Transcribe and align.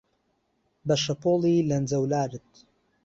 بە 0.87 0.95
شەپۆلی 1.03 1.65
لەنجەولارت 1.69 2.49